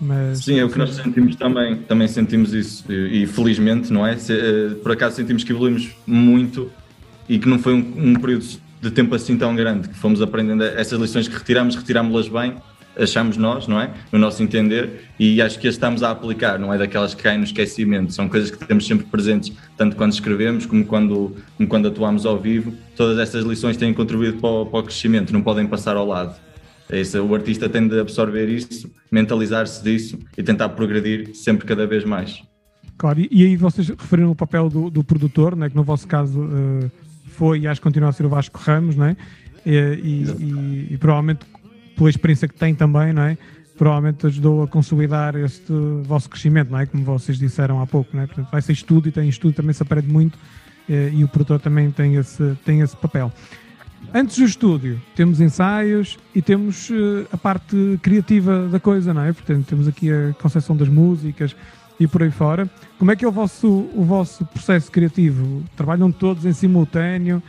Mas, 0.00 0.44
Sim, 0.44 0.60
é 0.60 0.64
o 0.64 0.70
que 0.70 0.78
nós 0.78 0.94
sentimos 0.94 1.34
também, 1.34 1.76
também 1.76 2.06
sentimos 2.06 2.54
isso 2.54 2.84
e, 2.90 3.24
e 3.24 3.26
felizmente, 3.26 3.92
não 3.92 4.06
é? 4.06 4.16
Se, 4.16 4.32
uh, 4.32 4.76
por 4.76 4.92
acaso 4.92 5.16
sentimos 5.16 5.42
que 5.42 5.50
evoluímos 5.50 5.90
muito 6.06 6.70
e 7.28 7.36
que 7.38 7.48
não 7.48 7.58
foi 7.58 7.74
um, 7.74 8.10
um, 8.10 8.14
período 8.14 8.46
de 8.80 8.90
tempo 8.92 9.12
assim 9.12 9.36
tão 9.36 9.56
grande, 9.56 9.88
que 9.88 9.96
fomos 9.96 10.22
aprendendo 10.22 10.62
essas 10.62 11.00
lições 11.00 11.26
que 11.26 11.34
retiramos, 11.34 11.74
retirámos-las 11.74 12.28
bem 12.28 12.54
achamos 12.96 13.36
nós, 13.36 13.66
não 13.66 13.80
é? 13.80 13.92
No 14.12 14.18
nosso 14.18 14.42
entender, 14.42 15.04
e 15.18 15.40
acho 15.40 15.58
que 15.58 15.68
as 15.68 15.74
estamos 15.74 16.02
a 16.02 16.10
aplicar, 16.10 16.58
não 16.58 16.72
é 16.72 16.78
daquelas 16.78 17.14
que 17.14 17.22
caem 17.22 17.38
no 17.38 17.44
esquecimento, 17.44 18.12
são 18.12 18.28
coisas 18.28 18.50
que 18.50 18.64
temos 18.66 18.86
sempre 18.86 19.06
presentes, 19.06 19.52
tanto 19.76 19.96
quando 19.96 20.12
escrevemos 20.12 20.66
como 20.66 20.84
quando, 20.84 21.36
como 21.56 21.68
quando 21.68 21.88
atuamos 21.88 22.26
ao 22.26 22.38
vivo. 22.38 22.72
Todas 22.96 23.18
estas 23.18 23.44
lições 23.44 23.76
têm 23.76 23.94
contribuído 23.94 24.38
para 24.38 24.50
o, 24.50 24.66
para 24.66 24.80
o 24.80 24.82
crescimento, 24.82 25.32
não 25.32 25.42
podem 25.42 25.66
passar 25.66 25.96
ao 25.96 26.06
lado. 26.06 26.38
É 26.88 27.00
isso, 27.00 27.22
o 27.22 27.34
artista 27.34 27.68
tem 27.68 27.86
de 27.86 28.00
absorver 28.00 28.48
isso, 28.48 28.90
mentalizar-se 29.10 29.82
disso 29.82 30.18
e 30.36 30.42
tentar 30.42 30.70
progredir 30.70 31.34
sempre 31.34 31.66
cada 31.66 31.86
vez 31.86 32.04
mais. 32.04 32.42
Claro, 32.98 33.20
e, 33.30 33.44
aí 33.44 33.56
vocês 33.56 33.88
referiram 33.88 34.30
o 34.30 34.34
papel 34.34 34.68
do, 34.68 34.90
do 34.90 35.02
produtor, 35.02 35.56
né, 35.56 35.70
que 35.70 35.76
no 35.76 35.84
vosso 35.84 36.06
caso 36.06 36.42
uh, 36.42 36.90
foi 37.28 37.60
e 37.60 37.66
acho 37.66 37.80
que 37.80 37.84
continua 37.84 38.10
a 38.10 38.12
ser 38.12 38.26
o 38.26 38.28
Vasco 38.28 38.58
Ramos, 38.58 38.96
né? 38.96 39.16
E, 39.64 39.72
e, 39.72 40.24
e, 40.38 40.94
e 40.94 40.98
provavelmente 40.98 41.40
pela 42.00 42.08
experiência 42.08 42.48
que 42.48 42.54
tem 42.54 42.74
também, 42.74 43.12
não 43.12 43.22
é? 43.22 43.36
Provavelmente 43.76 44.26
ajudou 44.26 44.62
a 44.62 44.66
consolidar 44.66 45.36
este 45.36 45.70
vosso 46.02 46.30
crescimento, 46.30 46.70
não 46.70 46.78
é? 46.78 46.86
Como 46.86 47.04
vocês 47.04 47.38
disseram 47.38 47.78
há 47.82 47.86
pouco, 47.86 48.16
não 48.16 48.22
é? 48.22 48.26
Portanto, 48.26 48.48
vai 48.50 48.62
ser 48.62 48.72
estudo 48.72 49.08
e 49.08 49.12
tem 49.12 49.28
estudo, 49.28 49.52
também 49.52 49.74
se 49.74 49.82
aprende 49.82 50.08
muito 50.08 50.38
eh, 50.88 51.10
e 51.12 51.22
o 51.22 51.28
produtor 51.28 51.60
também 51.60 51.90
tem 51.90 52.14
esse, 52.14 52.56
tem 52.64 52.80
esse 52.80 52.96
papel. 52.96 53.30
Antes 54.14 54.38
do 54.38 54.44
estúdio, 54.44 55.00
temos 55.14 55.42
ensaios 55.42 56.18
e 56.34 56.40
temos 56.40 56.88
uh, 56.88 57.26
a 57.30 57.36
parte 57.36 57.98
criativa 58.02 58.66
da 58.66 58.80
coisa, 58.80 59.12
não 59.12 59.22
é? 59.22 59.32
Portanto, 59.34 59.66
temos 59.66 59.86
aqui 59.86 60.10
a 60.10 60.32
concepção 60.40 60.74
das 60.74 60.88
músicas 60.88 61.54
e 61.98 62.06
por 62.08 62.22
aí 62.22 62.30
fora. 62.30 62.68
Como 62.98 63.10
é 63.10 63.16
que 63.16 63.26
é 63.26 63.28
o 63.28 63.32
vosso, 63.32 63.68
o 63.94 64.02
vosso 64.04 64.46
processo 64.46 64.90
criativo? 64.90 65.62
Trabalham 65.76 66.10
todos 66.10 66.46
em 66.46 66.52
simultâneo? 66.54 67.42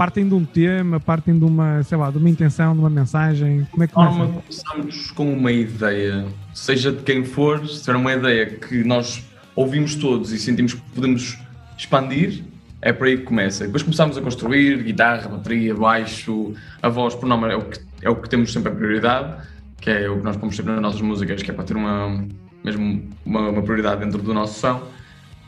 Partem 0.00 0.26
de 0.26 0.32
um 0.32 0.46
tema, 0.46 0.98
partem 0.98 1.38
de 1.38 1.44
uma, 1.44 1.82
sei 1.82 1.98
lá, 1.98 2.10
de 2.10 2.16
uma 2.16 2.30
intenção, 2.30 2.72
de 2.72 2.78
uma 2.78 2.88
mensagem? 2.88 3.68
Como 3.70 3.84
é 3.84 3.86
que 3.86 3.92
começa? 3.92 4.16
Normalmente 4.16 4.44
começamos 4.46 5.10
com 5.10 5.30
uma 5.30 5.52
ideia, 5.52 6.24
seja 6.54 6.90
de 6.90 7.02
quem 7.02 7.22
for, 7.22 7.68
se 7.68 7.84
for 7.84 7.96
uma 7.96 8.14
ideia 8.14 8.46
que 8.46 8.82
nós 8.82 9.22
ouvimos 9.54 9.94
todos 9.96 10.32
e 10.32 10.38
sentimos 10.38 10.72
que 10.72 10.80
podemos 10.94 11.38
expandir, 11.76 12.42
é 12.80 12.94
por 12.94 13.08
aí 13.08 13.18
que 13.18 13.24
começa. 13.24 13.66
Depois 13.66 13.82
começamos 13.82 14.16
a 14.16 14.22
construir 14.22 14.82
guitarra, 14.82 15.28
bateria, 15.28 15.74
baixo, 15.74 16.54
a 16.80 16.88
voz, 16.88 17.14
por 17.14 17.28
nome 17.28 17.52
é 17.52 17.56
o 17.56 17.64
que, 17.64 17.80
é 18.00 18.08
o 18.08 18.16
que 18.16 18.26
temos 18.30 18.54
sempre 18.54 18.72
a 18.72 18.74
prioridade, 18.74 19.46
que 19.82 19.90
é 19.90 20.08
o 20.08 20.16
que 20.16 20.24
nós 20.24 20.38
pomos 20.38 20.56
sempre 20.56 20.72
nas 20.72 20.80
nossas 20.80 21.02
músicas, 21.02 21.42
que 21.42 21.50
é 21.50 21.52
para 21.52 21.64
ter 21.64 21.76
uma, 21.76 22.26
mesmo 22.64 23.06
uma, 23.22 23.50
uma 23.50 23.62
prioridade 23.62 24.02
dentro 24.02 24.22
do 24.22 24.32
nosso 24.32 24.60
som. 24.60 24.76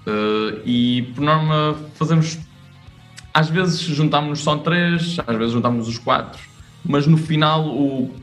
Uh, 0.06 0.61
e 0.66 1.11
por 1.14 1.23
norma 1.23 1.75
fazemos 1.94 2.38
às 3.33 3.49
vezes 3.49 3.81
juntámos-nos 3.81 4.41
só 4.41 4.57
três, 4.57 5.17
às 5.27 5.37
vezes 5.37 5.53
juntámos 5.53 5.89
os 5.89 5.99
quatro, 5.99 6.41
mas 6.85 7.07
no 7.07 7.17
final 7.17 7.67
o, 7.67 8.15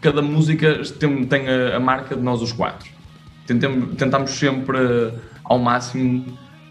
cada 0.00 0.22
música 0.22 0.82
tem, 0.98 1.24
tem 1.24 1.48
a, 1.48 1.76
a, 1.76 1.80
marca 1.80 2.16
de 2.16 2.22
nós 2.22 2.40
os 2.40 2.52
quatro. 2.52 2.88
Tentamos, 3.46 3.96
tentamos 3.96 4.30
sempre 4.30 4.78
ao 5.44 5.58
máximo 5.58 6.24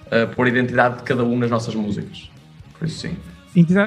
uh, 0.07 0.33
pôr 0.35 0.47
a 0.47 0.49
identidade 0.49 0.97
de 0.97 1.03
cada 1.03 1.23
um 1.23 1.37
nas 1.37 1.49
nossas 1.49 1.75
músicas. 1.75 2.29
Por 2.77 2.87
isso 2.87 3.07
sim. 3.07 3.17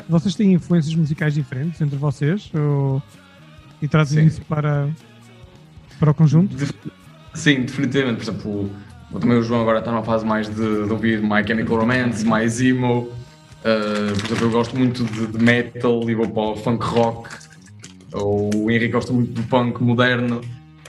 Vocês 0.09 0.35
têm 0.35 0.53
influências 0.53 0.95
musicais 0.95 1.35
diferentes 1.35 1.81
entre 1.81 1.97
vocês? 1.97 2.51
Ou... 2.55 3.03
E 3.81 3.89
trazem 3.89 4.23
sim. 4.23 4.27
isso 4.27 4.43
para, 4.43 4.89
para 5.99 6.11
o 6.11 6.15
conjunto? 6.15 6.55
De, 6.55 6.67
sim, 7.33 7.63
definitivamente. 7.63 8.17
Por 8.17 8.23
exemplo, 8.23 8.71
também 9.19 9.39
o 9.39 9.43
João 9.43 9.63
agora 9.63 9.79
está 9.79 9.91
numa 9.91 10.05
fase 10.05 10.27
mais 10.27 10.49
de, 10.49 10.55
de 10.55 10.93
ouvir 10.93 11.23
My 11.23 11.47
Chemical 11.47 11.79
Romance, 11.79 12.25
mais 12.25 12.61
emo. 12.61 13.11
Uh, 13.63 14.19
por 14.19 14.27
exemplo, 14.27 14.47
eu 14.47 14.51
gosto 14.51 14.77
muito 14.77 15.05
de, 15.05 15.27
de, 15.27 15.39
metal 15.39 16.11
e 16.11 16.15
vou 16.15 16.29
para 16.29 16.43
o 16.43 16.57
funk 16.57 16.85
rock. 16.85 17.31
O 18.13 18.71
Henrique 18.71 18.93
gosta 18.93 19.13
muito 19.13 19.33
do 19.33 19.43
punk 19.45 19.81
moderno. 19.83 20.41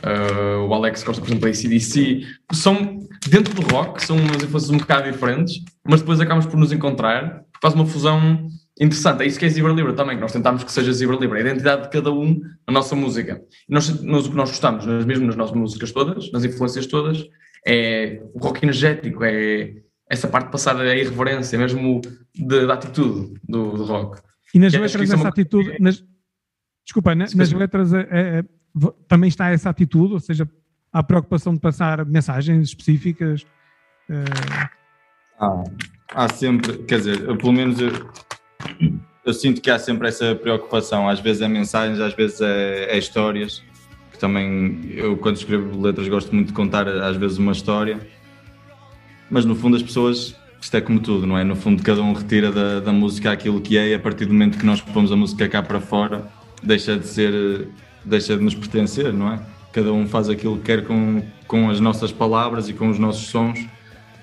Uh, 0.03 0.67
o 0.67 0.73
Alex 0.73 1.03
gosta, 1.03 1.21
por 1.21 1.29
exemplo, 1.29 1.43
da 1.43 1.49
ACDC. 1.49 2.25
São, 2.51 2.99
dentro 3.27 3.53
do 3.53 3.61
rock, 3.73 4.03
são 4.03 4.17
umas 4.17 4.43
influências 4.43 4.71
um 4.71 4.77
bocado 4.77 5.11
diferentes, 5.11 5.63
mas 5.87 6.01
depois 6.01 6.19
acabamos 6.19 6.45
por 6.45 6.57
nos 6.57 6.71
encontrar, 6.71 7.43
faz 7.61 7.73
uma 7.75 7.85
fusão 7.85 8.47
interessante. 8.79 9.23
É 9.23 9.27
isso 9.27 9.39
que 9.39 9.45
é 9.45 9.49
Zebra 9.49 9.71
Libra 9.71 9.93
também, 9.93 10.15
que 10.15 10.21
nós 10.21 10.33
tentamos 10.33 10.63
que 10.63 10.71
seja 10.71 10.91
Zebra 10.91 11.15
Libra, 11.15 11.37
a 11.37 11.41
identidade 11.41 11.83
de 11.83 11.89
cada 11.89 12.11
um 12.11 12.41
na 12.67 12.73
nossa 12.73 12.95
música. 12.95 13.41
nós, 13.69 14.01
nós, 14.01 14.25
o 14.25 14.31
que 14.31 14.35
nós 14.35 14.49
gostamos, 14.49 14.85
mesmo 15.05 15.27
nas 15.27 15.35
nossas 15.35 15.55
músicas 15.55 15.91
todas, 15.91 16.31
nas 16.31 16.43
influências 16.43 16.87
todas, 16.87 17.23
é 17.65 18.21
o 18.33 18.39
rock 18.39 18.63
energético, 18.65 19.23
é 19.23 19.73
essa 20.13 20.27
parte 20.27 20.45
de 20.45 20.51
passar 20.51 20.79
a 20.79 20.95
irreverência, 20.95 21.57
mesmo 21.57 22.01
de, 22.33 22.65
da 22.65 22.73
atitude 22.73 23.39
do, 23.47 23.71
do 23.71 23.83
rock. 23.83 24.21
E 24.53 24.59
nas 24.59 24.73
letras 24.73 25.01
essa 25.01 25.13
é 25.13 25.17
uma... 25.17 25.29
atitude, 25.29 25.75
nas, 25.79 26.03
desculpa, 26.85 27.15
nas, 27.15 27.33
nas 27.33 27.51
letras 27.51 27.93
é, 27.93 27.99
é, 27.99 28.39
é, 28.39 28.43
também 29.07 29.27
está 29.27 29.49
essa 29.49 29.69
atitude, 29.69 30.13
ou 30.13 30.19
seja, 30.19 30.49
há 30.91 31.03
preocupação 31.03 31.53
de 31.53 31.59
passar 31.59 32.05
mensagens 32.05 32.69
específicas. 32.69 33.45
É... 34.09 34.23
Ah, 35.39 35.63
há 36.13 36.29
sempre, 36.29 36.77
quer 36.83 36.99
dizer, 36.99 37.21
eu, 37.21 37.37
pelo 37.37 37.51
menos 37.51 37.79
eu, 37.79 37.91
eu, 39.25 39.33
sinto 39.33 39.61
que 39.61 39.71
há 39.71 39.79
sempre 39.79 40.07
essa 40.07 40.35
preocupação, 40.35 41.09
às 41.09 41.19
vezes 41.19 41.41
é 41.41 41.47
mensagens, 41.47 41.99
às 41.99 42.13
vezes 42.13 42.39
é, 42.41 42.85
é 42.85 42.97
histórias 42.97 43.63
também 44.23 44.79
eu 44.93 45.17
quando 45.17 45.35
escrevo 45.35 45.81
letras 45.81 46.07
gosto 46.07 46.33
muito 46.33 46.47
de 46.47 46.53
contar 46.53 46.87
às 46.87 47.17
vezes 47.17 47.37
uma 47.37 47.51
história, 47.51 47.99
mas 49.29 49.45
no 49.45 49.55
fundo 49.55 49.75
as 49.75 49.83
pessoas, 49.83 50.35
isto 50.61 50.77
é 50.77 50.81
como 50.81 50.99
tudo, 50.99 51.25
não 51.27 51.37
é? 51.37 51.43
No 51.43 51.55
fundo 51.55 51.81
cada 51.81 52.01
um 52.01 52.13
retira 52.13 52.51
da, 52.51 52.79
da 52.79 52.91
música 52.91 53.31
aquilo 53.31 53.59
que 53.61 53.77
é 53.77 53.89
e 53.89 53.93
a 53.93 53.99
partir 53.99 54.25
do 54.25 54.33
momento 54.33 54.57
que 54.57 54.65
nós 54.65 54.81
pomos 54.81 55.11
a 55.11 55.15
música 55.15 55.47
cá 55.47 55.61
para 55.61 55.79
fora 55.79 56.27
deixa 56.63 56.97
de 56.97 57.07
ser, 57.07 57.67
deixa 58.03 58.37
de 58.37 58.43
nos 58.43 58.55
pertencer, 58.55 59.13
não 59.13 59.33
é? 59.33 59.39
Cada 59.71 59.91
um 59.91 60.07
faz 60.07 60.29
aquilo 60.29 60.57
que 60.57 60.63
quer 60.63 60.85
com, 60.85 61.21
com 61.47 61.69
as 61.69 61.79
nossas 61.79 62.11
palavras 62.11 62.69
e 62.69 62.73
com 62.73 62.89
os 62.89 62.97
nossos 62.97 63.27
sons, 63.27 63.67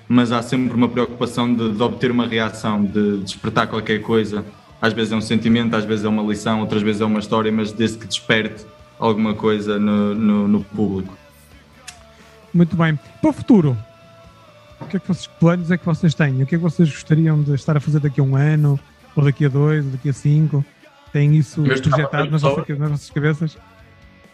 mas 0.07 0.31
há 0.31 0.41
sempre 0.41 0.75
uma 0.75 0.89
preocupação 0.89 1.53
de, 1.53 1.71
de 1.71 1.83
obter 1.83 2.09
uma 2.11 2.25
reação, 2.25 2.83
de 2.83 3.19
despertar 3.19 3.67
qualquer 3.67 4.01
coisa. 4.01 4.43
Às 4.81 4.93
vezes 4.93 5.13
é 5.13 5.15
um 5.15 5.21
sentimento, 5.21 5.75
às 5.75 5.85
vezes 5.85 6.03
é 6.03 6.09
uma 6.09 6.23
lição, 6.23 6.61
outras 6.61 6.81
vezes 6.81 7.01
é 7.01 7.05
uma 7.05 7.19
história, 7.19 7.51
mas 7.51 7.71
desde 7.71 7.97
que 7.97 8.07
desperte 8.07 8.65
alguma 8.97 9.33
coisa 9.33 9.77
no, 9.77 10.15
no, 10.15 10.47
no 10.47 10.63
público. 10.63 11.15
Muito 12.53 12.75
bem. 12.75 12.97
Para 13.21 13.29
o 13.29 13.33
futuro, 13.33 13.77
o 14.81 14.85
que 14.85 14.97
é 14.97 14.99
que 14.99 15.07
vocês, 15.07 15.27
planos 15.27 15.71
é 15.71 15.77
que 15.77 15.85
vocês 15.85 16.13
têm? 16.13 16.43
O 16.43 16.45
que 16.45 16.55
é 16.55 16.57
que 16.57 16.63
vocês 16.63 16.89
gostariam 16.89 17.41
de 17.41 17.53
estar 17.53 17.77
a 17.77 17.79
fazer 17.79 17.99
daqui 17.99 18.19
a 18.19 18.23
um 18.23 18.35
ano, 18.35 18.79
ou 19.15 19.23
daqui 19.23 19.45
a 19.45 19.49
dois, 19.49 19.85
ou 19.85 19.91
daqui 19.91 20.09
a 20.09 20.13
cinco? 20.13 20.65
Têm 21.13 21.35
isso 21.35 21.63
projetado 21.63 22.31
nas, 22.31 22.41
vossas, 22.41 22.79
nas 22.79 22.89
vossas 22.89 23.09
cabeças? 23.09 23.57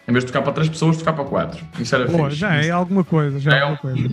Em 0.07 0.11
vez 0.11 0.23
de 0.23 0.31
tocar 0.31 0.43
para 0.43 0.53
três 0.53 0.69
pessoas, 0.69 0.97
tocar 0.97 1.13
para 1.13 1.25
quatro. 1.25 1.65
Isso 1.79 1.93
era 1.95 2.07
Boa, 2.07 2.29
Já 2.29 2.55
é 2.55 2.69
alguma 2.69 3.03
coisa, 3.03 3.39
já 3.39 3.51
é, 3.51 3.57
é 3.57 3.61
alguma 3.61 3.77
coisa. 3.77 4.09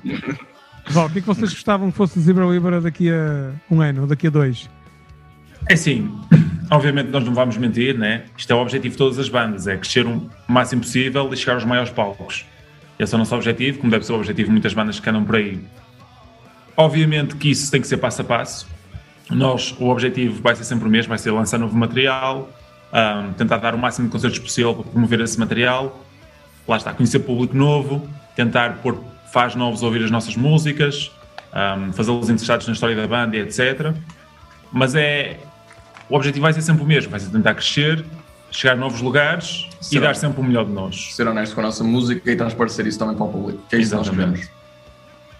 Val, 0.88 1.06
o 1.06 1.10
que 1.10 1.18
é 1.18 1.20
que 1.20 1.26
vocês 1.26 1.52
gostavam 1.52 1.90
que 1.90 1.96
fosse 1.96 2.18
Zebra 2.20 2.44
Libra 2.46 2.80
daqui 2.80 3.10
a 3.10 3.52
um 3.70 3.80
ano, 3.80 4.02
ou 4.02 4.06
daqui 4.06 4.26
a 4.26 4.30
dois? 4.30 4.68
É 5.66 5.76
sim, 5.76 6.10
obviamente 6.70 7.10
nós 7.10 7.24
não 7.24 7.32
vamos 7.32 7.56
mentir, 7.56 7.96
né? 7.96 8.24
Isto 8.36 8.52
é 8.52 8.56
o 8.56 8.58
objetivo 8.58 8.92
de 8.92 8.98
todas 8.98 9.18
as 9.18 9.28
bandas, 9.28 9.66
é 9.66 9.76
crescer 9.76 10.06
o 10.06 10.28
máximo 10.46 10.82
possível 10.82 11.32
e 11.32 11.36
chegar 11.36 11.54
aos 11.54 11.64
maiores 11.64 11.90
palcos. 11.90 12.44
Esse 12.98 13.14
é 13.14 13.16
o 13.16 13.18
nosso 13.18 13.34
objetivo, 13.34 13.78
como 13.78 13.90
deve 13.90 14.04
ser 14.04 14.12
o 14.12 14.16
objetivo 14.16 14.48
de 14.48 14.52
muitas 14.52 14.74
bandas 14.74 15.00
que 15.00 15.08
andam 15.08 15.24
por 15.24 15.36
aí. 15.36 15.58
Obviamente 16.76 17.36
que 17.36 17.50
isso 17.50 17.70
tem 17.70 17.80
que 17.80 17.86
ser 17.86 17.96
passo 17.98 18.22
a 18.22 18.24
passo. 18.24 18.66
Nós, 19.30 19.74
o 19.78 19.88
objetivo 19.88 20.40
vai 20.42 20.54
ser 20.54 20.64
sempre 20.64 20.86
o 20.86 20.90
mesmo, 20.90 21.08
vai 21.08 21.18
ser 21.18 21.30
lançar 21.30 21.58
novo 21.58 21.76
material, 21.76 22.48
um, 22.92 23.32
tentar 23.32 23.56
dar 23.58 23.74
o 23.74 23.78
máximo 23.78 24.06
de 24.06 24.12
concertos 24.12 24.38
possível 24.38 24.74
para 24.74 24.84
promover 24.84 25.20
esse 25.20 25.38
material, 25.38 26.04
lá 26.68 26.76
está, 26.76 26.92
conhecer 26.92 27.20
público 27.20 27.56
novo, 27.56 28.08
tentar 28.36 28.76
pôr 28.82 29.02
faz 29.32 29.56
novos 29.56 29.82
ouvir 29.82 30.04
as 30.04 30.10
nossas 30.10 30.36
músicas, 30.36 31.10
um, 31.52 31.92
fazê-los 31.92 32.28
interessados 32.28 32.66
na 32.68 32.72
história 32.72 32.94
da 32.94 33.06
banda, 33.06 33.36
etc. 33.36 33.92
Mas 34.70 34.94
é, 34.94 35.38
o 36.08 36.14
objetivo 36.14 36.42
vai 36.42 36.52
ser 36.52 36.62
sempre 36.62 36.84
o 36.84 36.86
mesmo, 36.86 37.10
vai 37.10 37.18
ser 37.18 37.30
tentar 37.30 37.54
crescer, 37.54 38.04
chegar 38.50 38.74
a 38.74 38.76
novos 38.76 39.00
lugares 39.00 39.68
ser 39.80 39.96
e 39.96 40.00
dar 40.00 40.14
sempre 40.14 40.40
o 40.40 40.44
melhor 40.44 40.64
de 40.64 40.72
nós. 40.72 41.14
Ser 41.14 41.26
honesto 41.26 41.54
com 41.54 41.60
a 41.60 41.64
nossa 41.64 41.82
música 41.82 42.30
e 42.30 42.36
transparecer 42.36 42.86
isso 42.86 42.98
também 42.98 43.16
para 43.16 43.26
o 43.26 43.28
público, 43.28 43.62
que 43.68 43.74
é 43.74 43.80
isso 43.80 43.90
que 43.90 43.96
nós 43.96 44.08
queremos. 44.08 44.48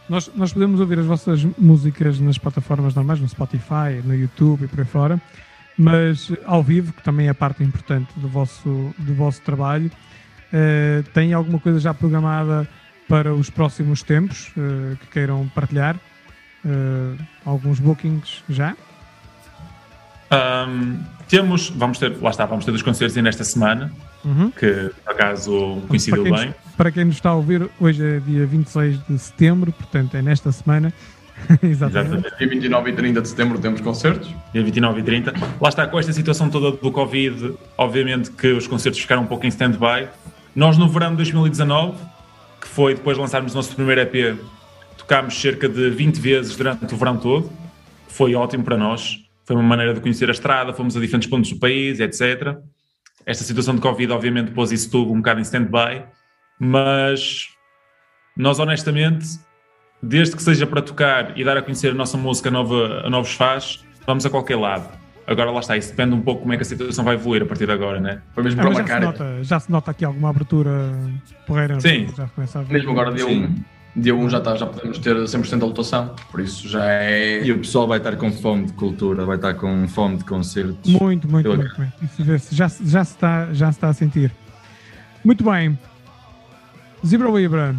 Nós, 0.09 0.31
nós 0.35 0.53
podemos 0.53 0.81
ouvir 0.81 0.99
as 0.99 1.07
vossas 1.07 1.45
músicas 1.59 2.21
nas 2.21 2.37
plataformas 2.37 2.95
normais, 2.95 3.21
no 3.21 3.29
Spotify, 3.29 4.03
no 4.05 4.15
YouTube 4.15 4.65
e 4.65 4.69
por 4.69 4.81
aí 4.81 4.85
fora, 4.85 5.21
mas 5.79 6.31
ao 6.45 6.63
vivo, 6.63 6.93
que 6.93 7.03
também 7.03 7.29
é 7.29 7.33
parte 7.33 7.65
importante 7.65 8.13
do 8.17 8.29
vosso, 8.29 8.95
do 8.99 9.15
vosso 9.15 9.41
trabalho, 9.41 9.91
uh, 10.53 11.03
tem 11.15 11.33
alguma 11.33 11.59
coisa 11.59 11.81
já 11.81 11.95
programada 11.95 12.69
para 13.09 13.35
os 13.35 13.49
próximos 13.49 14.03
tempos 14.03 14.53
uh, 14.57 14.97
que 14.99 15.07
queiram 15.07 15.49
partilhar? 15.55 15.97
Uh, 16.65 17.17
alguns 17.45 17.81
bookings 17.81 18.43
já? 18.49 18.77
Um, 20.35 20.99
temos, 21.29 21.71
vamos 21.71 21.99
ter, 21.99 22.17
lá 22.21 22.31
está, 22.31 22.45
vamos 22.47 22.65
ter 22.65 22.71
os 22.73 22.83
concertos 22.83 23.17
nesta 23.17 23.45
semana, 23.45 23.93
uhum. 24.25 24.51
que 24.51 24.91
por 25.05 25.13
acaso 25.13 25.83
coincidiu 25.89 26.23
para 26.23 26.37
bem. 26.37 26.47
Nos, 26.49 26.57
para 26.77 26.91
quem 26.93 27.05
nos 27.05 27.17
está 27.17 27.31
a 27.31 27.35
ouvir, 27.35 27.69
hoje 27.81 28.05
é 28.05 28.21
dia 28.21 28.47
26 28.47 29.01
de 29.09 29.19
setembro, 29.19 29.73
portanto 29.73 30.15
é 30.17 30.23
nesta 30.23 30.53
semana. 30.53 30.93
Exatamente. 31.63 32.27
Exatamente. 32.27 32.39
Dia 32.39 32.49
29 32.49 32.91
e 32.91 32.95
30 32.95 33.23
de 33.23 33.29
setembro 33.29 33.59
temos 33.59 33.81
concertos. 33.81 34.29
Dia 34.53 34.63
29 34.63 35.01
e 35.01 35.03
30. 35.03 35.35
Lá 35.61 35.69
está, 35.69 35.87
com 35.87 35.99
esta 35.99 36.13
situação 36.13 36.49
toda 36.49 36.77
do 36.77 36.93
Covid, 36.93 37.55
obviamente 37.77 38.31
que 38.31 38.53
os 38.53 38.67
concertos 38.67 39.01
ficaram 39.01 39.23
um 39.23 39.27
pouco 39.27 39.45
em 39.45 39.49
stand-by. 39.49 40.09
Nós 40.55 40.79
no 40.79 40.89
verão 40.89 41.11
de 41.11 41.17
2019, 41.17 41.99
que 42.61 42.69
foi 42.69 42.95
depois 42.95 43.17
de 43.17 43.23
lançarmos 43.23 43.53
o 43.53 43.57
nosso 43.57 43.75
primeiro 43.75 44.01
EP, 44.01 44.39
tocámos 44.97 45.41
cerca 45.41 45.69
de 45.69 45.91
20 45.91 46.21
vezes 46.21 46.57
durante 46.57 46.95
o 46.95 46.97
verão 46.97 47.17
todo. 47.17 47.51
Foi 48.07 48.35
ótimo 48.37 48.63
para 48.63 48.77
nós 48.77 49.24
foi 49.45 49.57
uma 49.57 49.63
maneira 49.63 49.95
de 49.95 50.01
conhecer 50.01 50.29
a 50.29 50.33
estrada, 50.33 50.73
fomos 50.73 50.97
a 50.97 51.01
diferentes 51.01 51.29
pontos 51.29 51.51
do 51.51 51.59
país, 51.59 52.01
etc. 52.01 52.57
Esta 53.27 53.45
situação 53.45 53.75
de 53.75 53.81
Covid, 53.81 54.13
obviamente, 54.13 54.51
pôs 54.51 54.73
isso 54.73 54.91
tudo 54.91 55.13
um 55.13 55.17
bocado 55.17 55.41
em 55.41 55.43
stand-by, 55.43 56.05
mas 56.59 57.49
nós, 58.37 58.59
honestamente, 58.59 59.27
desde 60.03 60.37
que 60.37 60.43
seja 60.43 60.67
para 60.67 60.83
tocar 60.83 61.39
e 61.39 61.45
dar 61.45 61.57
a 61.57 61.63
conhecer 61.63 61.91
a 61.91 61.95
nossa 61.95 62.17
música 62.17 62.49
a, 62.49 62.53
nova, 62.53 63.03
a 63.05 63.11
novos 63.11 63.35
fãs, 63.35 63.85
vamos 64.07 64.25
a 64.27 64.31
qualquer 64.31 64.57
lado. 64.57 64.89
Agora 65.27 65.51
lá 65.51 65.61
está, 65.61 65.77
isso 65.77 65.91
depende 65.91 66.15
um 66.15 66.21
pouco 66.21 66.43
como 66.43 66.53
é 66.53 66.57
que 66.57 66.63
a 66.63 66.67
situação 66.67 67.03
vai 67.03 67.15
evoluir 67.15 67.43
a 67.43 67.47
partir 67.47 67.65
de 67.65 67.73
agora, 67.73 67.99
né? 67.99 68.21
Foi 68.35 68.43
mesmo 68.43 68.61
ah, 68.61 68.65
para 68.65 68.75
já, 68.75 68.87
se 68.87 69.01
nota, 69.01 69.45
já 69.45 69.61
se 69.61 69.73
nota 69.73 69.91
aqui 69.91 70.05
alguma 70.05 70.29
abertura 70.29 70.71
porreira. 71.47 71.81
Sim. 71.81 72.09
Já 72.15 72.27
começa 72.29 72.59
a 72.59 72.63
ver. 72.63 72.75
Mesmo 72.75 72.91
agora 72.91 73.11
deu 73.11 73.29
um 73.29 73.55
dia 73.97 74.15
1 74.15 74.29
já, 74.29 74.41
tá, 74.41 74.57
já 74.57 74.67
podemos 74.67 74.99
ter 74.99 75.15
100% 75.15 75.59
da 75.59 75.67
lotação, 75.67 76.15
por 76.31 76.41
isso 76.41 76.69
já 76.69 76.85
é. 76.85 77.45
E 77.45 77.53
o 77.53 77.59
pessoal 77.59 77.87
vai 77.87 77.99
estar 77.99 78.17
com 78.17 78.31
fome 78.33 78.67
de 78.67 78.73
cultura, 78.73 79.25
vai 79.25 79.37
estar 79.37 79.55
com 79.55 79.87
fome 79.87 80.17
de 80.17 80.25
concertos. 80.25 80.91
Muito, 80.91 81.29
muito, 81.29 81.49
Eu... 81.49 81.57
muito. 81.57 81.93
já, 82.51 82.69
já, 82.69 82.69
se 82.69 83.15
está, 83.15 83.53
já 83.53 83.71
se 83.71 83.77
está 83.77 83.89
a 83.89 83.93
sentir. 83.93 84.33
Muito 85.25 85.45
bem. 85.45 85.79
Zebra 87.07 87.31
Libra, 87.31 87.77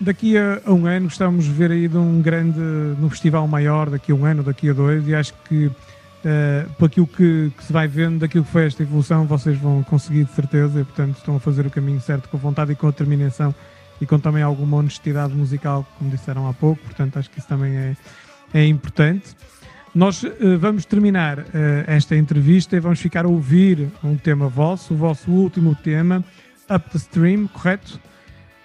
daqui 0.00 0.36
a, 0.36 0.60
a, 0.66 0.72
um 0.72 0.86
ano 0.86 1.06
gostávamos 1.06 1.44
de 1.44 1.52
ver 1.52 1.70
aí 1.70 1.88
de 1.88 1.96
um 1.96 2.20
grande, 2.20 2.58
num 2.58 3.08
festival 3.08 3.48
maior, 3.48 3.88
daqui 3.88 4.12
a 4.12 4.14
um 4.14 4.24
ano, 4.24 4.42
daqui 4.42 4.68
a 4.68 4.72
dois, 4.72 5.08
e 5.08 5.14
acho 5.14 5.32
que 5.48 5.66
uh, 5.66 6.70
por 6.78 6.86
aquilo 6.86 7.06
que, 7.06 7.50
que, 7.56 7.64
se 7.64 7.72
vai 7.72 7.88
vendo, 7.88 8.18
daquilo 8.18 8.44
que 8.44 8.50
foi 8.50 8.66
esta 8.66 8.82
evolução, 8.82 9.24
vocês 9.24 9.56
vão 9.56 9.82
conseguir 9.84 10.24
de 10.24 10.32
certeza, 10.32 10.80
e 10.80 10.84
portanto 10.84 11.16
estão 11.16 11.36
a 11.36 11.40
fazer 11.40 11.64
o 11.64 11.70
caminho 11.70 12.00
certo 12.00 12.28
com 12.28 12.36
vontade 12.36 12.72
e 12.72 12.74
com 12.74 12.88
determinação 12.88 13.54
e 14.00 14.06
com 14.06 14.18
também 14.18 14.42
alguma 14.42 14.76
honestidade 14.76 15.34
musical, 15.34 15.86
como 15.98 16.10
disseram 16.10 16.48
há 16.48 16.52
pouco, 16.52 16.82
portanto 16.82 17.18
acho 17.18 17.30
que 17.30 17.38
isso 17.38 17.48
também 17.48 17.76
é, 17.76 17.96
é 18.52 18.66
importante. 18.66 19.34
Nós 19.94 20.24
uh, 20.24 20.58
vamos 20.58 20.84
terminar 20.84 21.38
uh, 21.38 21.44
esta 21.86 22.16
entrevista 22.16 22.76
e 22.76 22.80
vamos 22.80 23.00
ficar 23.00 23.24
a 23.24 23.28
ouvir 23.28 23.88
um 24.02 24.16
tema 24.16 24.48
vosso, 24.48 24.94
o 24.94 24.96
vosso 24.96 25.30
último 25.30 25.74
tema, 25.74 26.24
Up 26.68 26.90
the 26.90 26.98
Stream, 26.98 27.46
correto? 27.46 28.00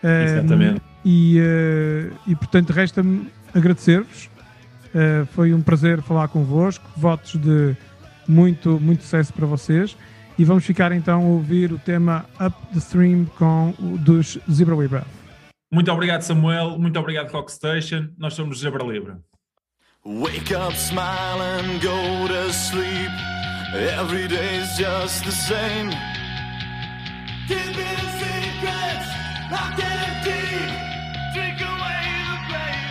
Uh, 0.04 0.08
Exatamente. 0.08 0.82
E, 1.06 1.38
e 2.28 2.36
portanto 2.36 2.72
resta-me 2.72 3.30
agradecer-vos. 3.56 4.30
foi 5.32 5.54
um 5.54 5.62
prazer 5.62 6.02
falar 6.02 6.28
convosco. 6.28 6.86
Votos 6.98 7.38
de 7.40 7.74
muito, 8.28 8.78
muito 8.82 9.04
sucesso 9.04 9.32
para 9.32 9.46
vocês. 9.46 9.96
E 10.38 10.44
vamos 10.44 10.66
ficar 10.66 10.92
então 10.92 11.22
a 11.22 11.26
ouvir 11.26 11.72
o 11.72 11.80
tema 11.80 12.26
Up 12.36 12.56
the 12.74 12.80
Stream 12.80 13.26
com, 13.38 13.74
dos 13.80 14.38
Zebra 14.52 14.76
Weaver. 14.76 15.04
Muito 15.72 15.92
obrigado, 15.92 16.22
Samuel. 16.24 16.80
Muito 16.80 17.00
obrigado, 17.00 17.32
Rockstation. 17.32 18.10
Nós 18.18 18.34
somos 18.34 18.60
Zebra 18.60 18.84
Libra. 18.84 19.20
Wake 20.04 20.56
up, 20.56 20.76
smile 20.76 21.42
and 21.42 21.80
go 21.82 22.28
to 22.28 22.52
sleep. 22.52 23.12
Every 23.74 24.28
day's 24.28 24.76
just 24.78 25.24
the 25.26 25.32
same. 25.32 25.92
Give 27.48 27.68
me 27.68 27.84
the 27.84 28.10
secrets, 28.18 29.08
locked 29.52 29.80
in 29.80 30.24
deep. 30.24 30.70
Drink 31.34 31.62
away 31.62 32.02
the 32.26 32.38
pain. 32.50 32.82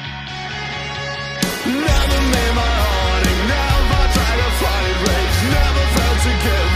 Never 1.81 2.21
made 2.31 2.55
my 2.55 2.71
heart, 2.79 3.25
never 3.49 4.03
tried 4.15 4.39
to 4.39 4.51
fight 4.61 4.85
it, 4.87 4.99
rage, 5.09 5.39
never 5.51 5.85
felt 5.97 6.19
together. 6.23 6.68